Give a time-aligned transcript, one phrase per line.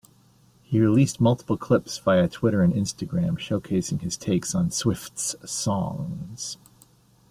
[0.63, 6.57] He released multiple clips via Twitter and Instagram showcasing his takes on Swift's songs.